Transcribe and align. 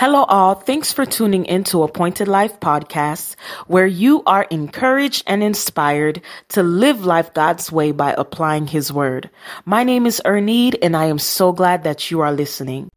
Hello, 0.00 0.24
all. 0.24 0.54
Thanks 0.54 0.94
for 0.94 1.04
tuning 1.04 1.44
into 1.44 1.82
Appointed 1.82 2.26
Life 2.26 2.58
Podcast, 2.58 3.36
where 3.66 3.86
you 3.86 4.22
are 4.24 4.44
encouraged 4.44 5.24
and 5.26 5.42
inspired 5.42 6.22
to 6.56 6.62
live 6.62 7.04
life 7.04 7.34
God's 7.34 7.70
way 7.70 7.92
by 7.92 8.14
applying 8.16 8.66
His 8.66 8.90
Word. 8.90 9.28
My 9.66 9.84
name 9.84 10.06
is 10.06 10.22
Ernede, 10.24 10.78
and 10.80 10.96
I 10.96 11.04
am 11.04 11.18
so 11.18 11.52
glad 11.52 11.84
that 11.84 12.10
you 12.10 12.22
are 12.22 12.32
listening. 12.32 12.90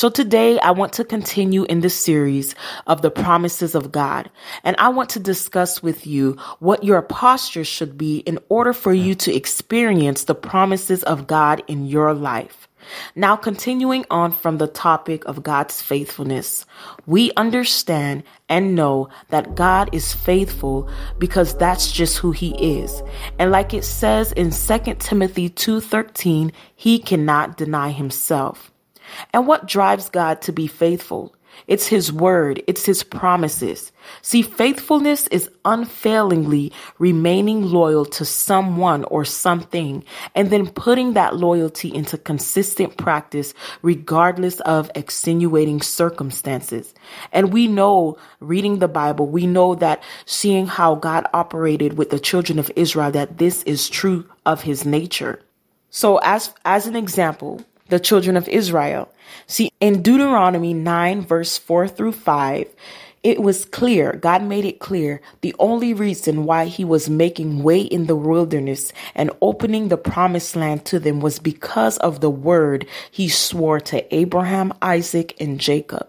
So 0.00 0.08
today 0.08 0.58
I 0.60 0.70
want 0.70 0.94
to 0.94 1.04
continue 1.04 1.64
in 1.64 1.80
this 1.80 1.94
series 1.94 2.54
of 2.86 3.02
the 3.02 3.10
promises 3.10 3.74
of 3.74 3.92
God. 3.92 4.30
And 4.64 4.74
I 4.78 4.88
want 4.88 5.10
to 5.10 5.20
discuss 5.20 5.82
with 5.82 6.06
you 6.06 6.38
what 6.58 6.84
your 6.84 7.02
posture 7.02 7.64
should 7.64 7.98
be 7.98 8.20
in 8.20 8.38
order 8.48 8.72
for 8.72 8.94
you 8.94 9.14
to 9.16 9.34
experience 9.34 10.24
the 10.24 10.34
promises 10.34 11.02
of 11.02 11.26
God 11.26 11.62
in 11.66 11.84
your 11.84 12.14
life. 12.14 12.66
Now, 13.14 13.36
continuing 13.36 14.06
on 14.10 14.32
from 14.32 14.56
the 14.56 14.68
topic 14.68 15.22
of 15.26 15.42
God's 15.42 15.82
faithfulness, 15.82 16.64
we 17.04 17.30
understand 17.36 18.22
and 18.48 18.74
know 18.74 19.10
that 19.28 19.54
God 19.54 19.90
is 19.92 20.14
faithful 20.14 20.88
because 21.18 21.54
that's 21.58 21.92
just 21.92 22.16
who 22.16 22.30
he 22.30 22.54
is. 22.56 23.02
And 23.38 23.50
like 23.50 23.74
it 23.74 23.84
says 23.84 24.32
in 24.32 24.50
2 24.50 24.98
Timothy 24.98 25.50
2:13, 25.50 26.52
he 26.74 26.98
cannot 26.98 27.58
deny 27.58 27.90
himself. 27.90 28.72
And 29.32 29.46
what 29.46 29.66
drives 29.66 30.08
God 30.08 30.42
to 30.42 30.52
be 30.52 30.66
faithful? 30.66 31.34
It's 31.66 31.86
His 31.86 32.12
word. 32.12 32.62
It's 32.66 32.84
His 32.84 33.02
promises. 33.02 33.92
See, 34.22 34.42
faithfulness 34.42 35.26
is 35.28 35.50
unfailingly 35.64 36.72
remaining 36.98 37.62
loyal 37.62 38.04
to 38.06 38.24
someone 38.24 39.04
or 39.04 39.24
something 39.24 40.04
and 40.34 40.50
then 40.50 40.70
putting 40.70 41.12
that 41.14 41.36
loyalty 41.36 41.94
into 41.94 42.18
consistent 42.18 42.96
practice 42.96 43.54
regardless 43.82 44.60
of 44.60 44.90
extenuating 44.94 45.82
circumstances. 45.82 46.94
And 47.32 47.52
we 47.52 47.66
know 47.66 48.16
reading 48.40 48.78
the 48.78 48.88
Bible, 48.88 49.26
we 49.26 49.46
know 49.46 49.74
that 49.76 50.02
seeing 50.24 50.66
how 50.66 50.94
God 50.94 51.26
operated 51.34 51.98
with 51.98 52.10
the 52.10 52.20
children 52.20 52.58
of 52.58 52.70
Israel, 52.76 53.10
that 53.12 53.38
this 53.38 53.62
is 53.64 53.88
true 53.88 54.26
of 54.46 54.62
His 54.62 54.84
nature. 54.84 55.40
So 55.90 56.18
as, 56.18 56.54
as 56.64 56.86
an 56.86 56.96
example, 56.96 57.64
the 57.90 58.00
children 58.00 58.36
of 58.36 58.48
Israel. 58.48 59.12
See, 59.46 59.70
in 59.80 60.02
Deuteronomy 60.02 60.74
9, 60.74 61.22
verse 61.22 61.58
4 61.58 61.88
through 61.88 62.12
5, 62.12 62.66
it 63.22 63.42
was 63.42 63.66
clear, 63.66 64.14
God 64.14 64.42
made 64.42 64.64
it 64.64 64.78
clear, 64.78 65.20
the 65.42 65.54
only 65.58 65.92
reason 65.92 66.44
why 66.46 66.64
he 66.64 66.86
was 66.86 67.10
making 67.10 67.62
way 67.62 67.80
in 67.80 68.06
the 68.06 68.16
wilderness 68.16 68.94
and 69.14 69.30
opening 69.42 69.88
the 69.88 69.98
promised 69.98 70.56
land 70.56 70.86
to 70.86 70.98
them 70.98 71.20
was 71.20 71.38
because 71.38 71.98
of 71.98 72.20
the 72.20 72.30
word 72.30 72.86
he 73.10 73.28
swore 73.28 73.78
to 73.80 74.14
Abraham, 74.14 74.72
Isaac, 74.80 75.36
and 75.38 75.60
Jacob. 75.60 76.08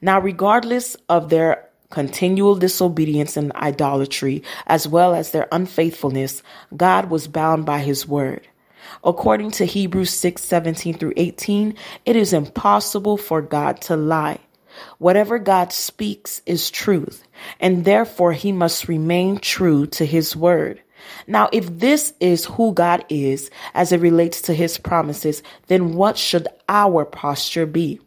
Now, 0.00 0.20
regardless 0.20 0.96
of 1.08 1.30
their 1.30 1.68
continual 1.90 2.54
disobedience 2.54 3.36
and 3.36 3.50
idolatry, 3.52 4.44
as 4.68 4.86
well 4.86 5.14
as 5.14 5.32
their 5.32 5.48
unfaithfulness, 5.50 6.44
God 6.76 7.10
was 7.10 7.26
bound 7.26 7.66
by 7.66 7.80
his 7.80 8.06
word. 8.06 8.46
According 9.04 9.52
to 9.52 9.64
Hebrews 9.64 10.10
6 10.10 10.42
17 10.42 10.94
through 10.94 11.14
18, 11.16 11.74
it 12.04 12.16
is 12.16 12.32
impossible 12.32 13.16
for 13.16 13.42
God 13.42 13.80
to 13.82 13.96
lie. 13.96 14.40
Whatever 14.98 15.38
God 15.38 15.72
speaks 15.72 16.42
is 16.46 16.70
truth, 16.70 17.24
and 17.58 17.84
therefore 17.84 18.32
he 18.32 18.52
must 18.52 18.88
remain 18.88 19.38
true 19.38 19.86
to 19.88 20.04
his 20.04 20.36
word. 20.36 20.80
Now, 21.26 21.48
if 21.52 21.78
this 21.78 22.12
is 22.20 22.44
who 22.44 22.72
God 22.72 23.04
is 23.08 23.50
as 23.74 23.92
it 23.92 24.00
relates 24.00 24.42
to 24.42 24.54
his 24.54 24.78
promises, 24.78 25.42
then 25.66 25.94
what 25.94 26.18
should 26.18 26.46
our 26.68 27.04
posture 27.04 27.66
be? 27.66 28.00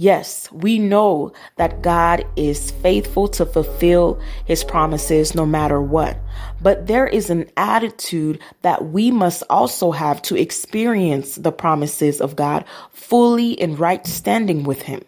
Yes, 0.00 0.48
we 0.52 0.78
know 0.78 1.32
that 1.56 1.82
God 1.82 2.24
is 2.36 2.70
faithful 2.70 3.26
to 3.30 3.44
fulfill 3.44 4.20
his 4.44 4.62
promises 4.62 5.34
no 5.34 5.44
matter 5.44 5.82
what. 5.82 6.16
But 6.62 6.86
there 6.86 7.08
is 7.08 7.30
an 7.30 7.50
attitude 7.56 8.38
that 8.62 8.90
we 8.90 9.10
must 9.10 9.42
also 9.50 9.90
have 9.90 10.22
to 10.22 10.36
experience 10.36 11.34
the 11.34 11.50
promises 11.50 12.20
of 12.20 12.36
God 12.36 12.64
fully 12.92 13.50
in 13.50 13.74
right 13.74 14.06
standing 14.06 14.62
with 14.62 14.82
him. 14.82 15.04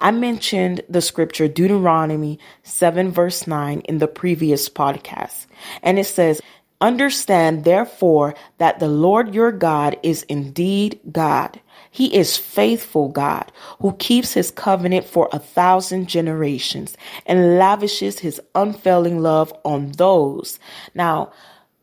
I 0.00 0.10
mentioned 0.10 0.80
the 0.88 1.02
scripture 1.02 1.46
Deuteronomy 1.46 2.38
7 2.62 3.10
verse 3.12 3.46
9 3.46 3.80
in 3.80 3.98
the 3.98 4.08
previous 4.08 4.70
podcast. 4.70 5.44
And 5.82 5.98
it 5.98 6.06
says, 6.06 6.40
Understand 6.80 7.64
therefore 7.64 8.34
that 8.58 8.78
the 8.78 8.88
Lord 8.88 9.34
your 9.34 9.52
God 9.52 9.98
is 10.02 10.22
indeed 10.24 11.00
God 11.10 11.60
he 11.90 12.14
is 12.14 12.36
faithful 12.36 13.08
God 13.08 13.50
who 13.80 13.92
keeps 13.94 14.32
his 14.32 14.50
covenant 14.50 15.06
for 15.06 15.28
a 15.32 15.38
thousand 15.38 16.08
generations 16.08 16.96
and 17.26 17.58
lavishes 17.58 18.18
his 18.18 18.40
unfailing 18.54 19.20
love 19.20 19.52
on 19.64 19.92
those. 19.92 20.58
Now, 20.94 21.32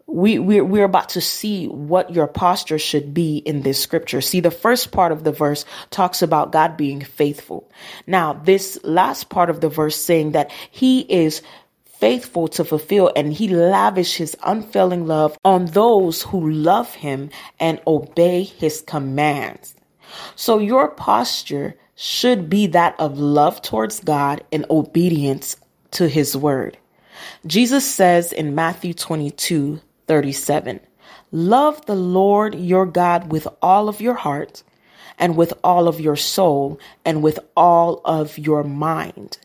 we, 0.08 0.38
we're, 0.38 0.64
we're 0.64 0.86
about 0.86 1.10
to 1.10 1.22
see 1.22 1.68
what 1.68 2.14
your 2.14 2.28
posture 2.28 2.78
should 2.78 3.14
be 3.14 3.38
in 3.38 3.64
this 3.64 3.82
scripture. 3.82 4.22
See, 4.22 4.40
the 4.40 4.52
first 4.52 4.92
part 4.92 5.12
of 5.12 5.24
the 5.24 5.32
verse 5.32 5.66
talks 5.90 6.22
about 6.22 6.52
God 6.52 6.78
being 6.78 7.02
faithful. 7.02 7.72
Now, 8.06 8.34
this 8.34 8.80
last 8.84 9.30
part 9.30 9.50
of 9.50 9.62
the 9.62 9.70
verse 9.70 10.00
saying 10.00 10.34
that 10.34 10.52
he 10.70 11.02
is 11.02 11.42
faithful 12.00 12.48
to 12.50 12.64
fulfill 12.64 13.12
and 13.16 13.34
he 13.34 13.48
lavish 13.48 14.18
his 14.18 14.36
unfailing 14.44 15.08
love 15.08 15.38
on 15.46 15.66
those 15.68 16.24
who 16.24 16.50
love 16.50 16.94
him 16.96 17.30
and 17.60 17.80
obey 17.88 18.44
his 18.44 18.82
commands. 18.82 19.76
So 20.36 20.60
your 20.60 20.90
posture 20.90 21.76
should 21.96 22.50
be 22.50 22.68
that 22.68 22.96
of 23.00 23.20
love 23.20 23.62
towards 23.62 24.02
God 24.02 24.44
and 24.52 24.66
obedience 24.70 25.56
to 25.92 26.08
his 26.08 26.36
word. 26.36 26.78
Jesus 27.46 27.90
says 27.90 28.34
in 28.34 28.56
Matthew 28.56 28.94
22, 28.94 29.80
37, 30.08 30.80
Love 31.32 31.86
the 31.86 31.96
Lord 31.96 32.56
your 32.56 32.86
God 32.86 33.32
with 33.32 33.48
all 33.62 33.90
of 33.90 34.02
your 34.02 34.14
heart 34.14 34.64
and 35.18 35.36
with 35.36 35.54
all 35.64 35.88
of 35.88 36.00
your 36.00 36.16
soul 36.16 36.80
and 37.04 37.24
with 37.24 37.40
all 37.56 38.02
of 38.06 38.38
your 38.38 38.64
mind. 38.64 39.38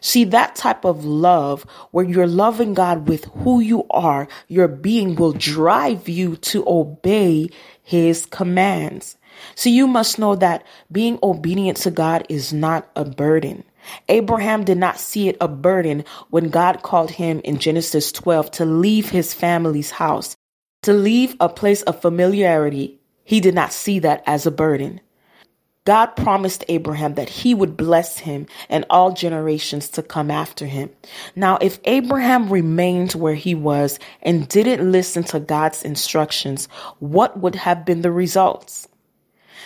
See, 0.00 0.24
that 0.24 0.56
type 0.56 0.84
of 0.84 1.04
love 1.04 1.62
where 1.90 2.04
you're 2.04 2.26
loving 2.26 2.74
God 2.74 3.08
with 3.08 3.24
who 3.42 3.60
you 3.60 3.84
are, 3.90 4.28
your 4.48 4.68
being 4.68 5.14
will 5.16 5.32
drive 5.32 6.08
you 6.08 6.36
to 6.36 6.64
obey 6.66 7.50
his 7.82 8.26
commands. 8.26 9.16
So 9.54 9.68
you 9.68 9.86
must 9.86 10.18
know 10.18 10.34
that 10.36 10.66
being 10.90 11.18
obedient 11.22 11.78
to 11.78 11.90
God 11.90 12.26
is 12.28 12.52
not 12.52 12.90
a 12.96 13.04
burden. 13.04 13.64
Abraham 14.08 14.64
did 14.64 14.78
not 14.78 14.98
see 14.98 15.28
it 15.28 15.36
a 15.40 15.48
burden 15.48 16.04
when 16.30 16.48
God 16.48 16.82
called 16.82 17.10
him 17.10 17.40
in 17.44 17.58
Genesis 17.58 18.10
12 18.12 18.50
to 18.52 18.64
leave 18.64 19.10
his 19.10 19.32
family's 19.32 19.90
house, 19.90 20.36
to 20.82 20.92
leave 20.92 21.36
a 21.38 21.48
place 21.48 21.82
of 21.82 22.00
familiarity. 22.00 22.98
He 23.24 23.40
did 23.40 23.54
not 23.54 23.72
see 23.72 23.98
that 24.00 24.22
as 24.26 24.46
a 24.46 24.50
burden. 24.50 25.00
God 25.86 26.06
promised 26.16 26.64
Abraham 26.68 27.14
that 27.14 27.28
he 27.28 27.54
would 27.54 27.76
bless 27.76 28.18
him 28.18 28.46
and 28.68 28.84
all 28.90 29.12
generations 29.12 29.88
to 29.90 30.02
come 30.02 30.32
after 30.32 30.66
him. 30.66 30.90
Now, 31.36 31.58
if 31.62 31.78
Abraham 31.84 32.50
remained 32.50 33.12
where 33.12 33.36
he 33.36 33.54
was 33.54 34.00
and 34.20 34.48
didn't 34.48 34.90
listen 34.90 35.22
to 35.24 35.40
God's 35.40 35.84
instructions, 35.84 36.66
what 36.98 37.38
would 37.38 37.54
have 37.54 37.86
been 37.86 38.02
the 38.02 38.10
results? 38.10 38.88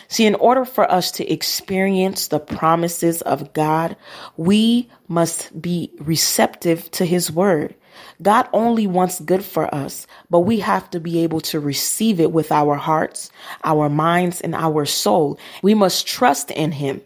See, 0.08 0.26
in 0.26 0.34
order 0.34 0.64
for 0.64 0.90
us 0.90 1.10
to 1.12 1.32
experience 1.32 2.28
the 2.28 2.40
promises 2.40 3.22
of 3.22 3.52
God, 3.54 3.96
we 4.36 4.90
must 5.08 5.60
be 5.60 5.90
receptive 6.00 6.90
to 6.92 7.04
his 7.06 7.32
word. 7.32 7.74
God 8.22 8.48
only 8.52 8.86
wants 8.86 9.20
good 9.20 9.44
for 9.44 9.72
us, 9.74 10.06
but 10.30 10.40
we 10.40 10.60
have 10.60 10.88
to 10.90 11.00
be 11.00 11.22
able 11.22 11.40
to 11.42 11.60
receive 11.60 12.20
it 12.20 12.32
with 12.32 12.52
our 12.52 12.76
hearts, 12.76 13.30
our 13.64 13.88
minds, 13.88 14.40
and 14.40 14.54
our 14.54 14.84
soul. 14.84 15.38
We 15.62 15.74
must 15.74 16.06
trust 16.06 16.50
in 16.50 16.72
him, 16.72 17.00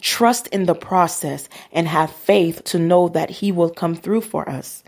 trust 0.00 0.46
in 0.48 0.66
the 0.66 0.74
process, 0.74 1.48
and 1.72 1.88
have 1.88 2.10
faith 2.10 2.64
to 2.64 2.78
know 2.78 3.08
that 3.08 3.30
he 3.30 3.52
will 3.52 3.70
come 3.70 3.94
through 3.94 4.22
for 4.22 4.48
us. 4.48 4.82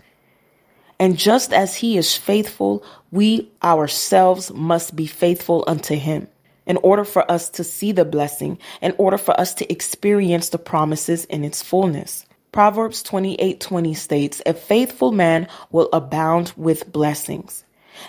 And 0.99 1.17
just 1.17 1.53
as 1.53 1.75
he 1.75 1.97
is 1.97 2.17
faithful, 2.17 2.83
we 3.11 3.49
ourselves 3.63 4.51
must 4.53 4.95
be 4.95 5.05
faithful 5.05 5.63
unto 5.67 5.95
him 5.95 6.27
in 6.65 6.77
order 6.77 7.03
for 7.05 7.29
us 7.31 7.49
to 7.49 7.63
see 7.63 7.91
the 7.91 8.05
blessing, 8.05 8.59
in 8.81 8.93
order 8.97 9.17
for 9.17 9.39
us 9.39 9.53
to 9.55 9.71
experience 9.71 10.49
the 10.49 10.57
promises 10.57 11.25
in 11.25 11.43
its 11.43 11.61
fullness. 11.61 12.25
Proverbs 12.57 13.03
28:20 13.03 13.93
states, 13.93 14.41
"A 14.47 14.51
faithful 14.55 15.11
man 15.11 15.47
will 15.71 15.89
abound 15.93 16.53
with 16.57 16.91
blessings." 16.91 17.63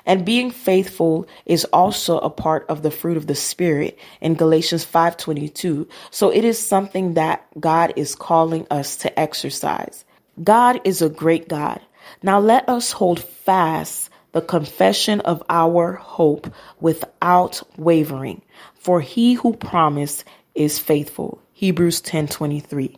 And 0.06 0.24
being 0.24 0.50
faithful 0.50 1.26
is 1.44 1.66
also 1.66 2.16
a 2.20 2.30
part 2.30 2.64
of 2.66 2.80
the 2.80 2.90
fruit 2.90 3.18
of 3.18 3.26
the 3.26 3.34
spirit 3.34 3.98
in 4.22 4.36
Galatians 4.36 4.84
5:22. 4.84 5.86
So 6.10 6.30
it 6.30 6.46
is 6.46 6.58
something 6.58 7.12
that 7.12 7.44
God 7.60 7.92
is 7.94 8.14
calling 8.14 8.66
us 8.70 8.96
to 8.96 9.20
exercise. 9.20 10.06
God 10.42 10.80
is 10.82 11.02
a 11.02 11.10
great 11.10 11.46
God. 11.46 11.80
Now 12.22 12.40
let 12.40 12.66
us 12.70 12.92
hold 12.92 13.20
fast 13.20 14.08
the 14.32 14.40
confession 14.40 15.20
of 15.20 15.42
our 15.50 16.00
hope 16.02 16.50
without 16.80 17.62
wavering, 17.76 18.40
for 18.72 19.02
he 19.02 19.34
who 19.34 19.52
promised 19.52 20.24
is 20.54 20.78
faithful. 20.78 21.38
Hebrews 21.52 22.00
10:23. 22.00 22.96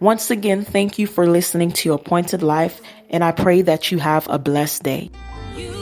Once 0.00 0.30
again, 0.30 0.64
thank 0.64 0.98
you 0.98 1.06
for 1.06 1.26
listening 1.26 1.70
to 1.72 1.88
your 1.88 1.96
Appointed 1.96 2.42
Life, 2.42 2.80
and 3.10 3.22
I 3.22 3.32
pray 3.32 3.62
that 3.62 3.90
you 3.90 3.98
have 3.98 4.26
a 4.28 4.38
blessed 4.38 4.82
day. 4.82 5.10
You, 5.56 5.72